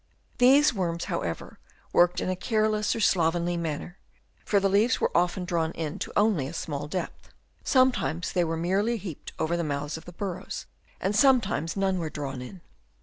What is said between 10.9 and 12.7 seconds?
and sometimes none were drawn in.